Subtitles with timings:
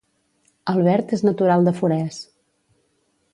[0.71, 2.19] Albert és natural de Forès